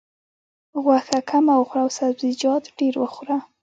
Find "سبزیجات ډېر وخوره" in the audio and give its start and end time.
1.97-3.37